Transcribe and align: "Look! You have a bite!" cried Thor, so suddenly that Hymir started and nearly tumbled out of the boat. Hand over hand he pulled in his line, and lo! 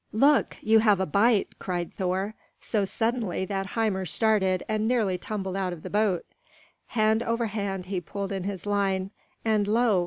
"Look! 0.13 0.57
You 0.63 0.79
have 0.79 0.99
a 0.99 1.05
bite!" 1.05 1.59
cried 1.59 1.93
Thor, 1.93 2.33
so 2.59 2.85
suddenly 2.85 3.45
that 3.45 3.73
Hymir 3.75 4.07
started 4.07 4.63
and 4.67 4.87
nearly 4.87 5.19
tumbled 5.19 5.55
out 5.55 5.73
of 5.73 5.83
the 5.83 5.91
boat. 5.91 6.25
Hand 6.87 7.21
over 7.21 7.45
hand 7.45 7.85
he 7.85 8.01
pulled 8.01 8.31
in 8.31 8.45
his 8.45 8.65
line, 8.65 9.11
and 9.45 9.67
lo! 9.67 9.99